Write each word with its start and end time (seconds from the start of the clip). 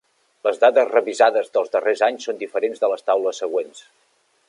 Les 0.45 0.55
dades 0.63 0.89
revisades 0.93 1.53
dels 1.57 1.71
darrers 1.77 2.03
anys 2.09 2.27
són 2.31 2.43
diferents 2.45 2.85
de 2.85 2.93
les 2.95 3.09
taules 3.11 3.45
següents. 3.45 3.89